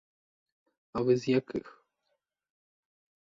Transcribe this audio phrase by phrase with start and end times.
[0.93, 1.69] А ви з яких?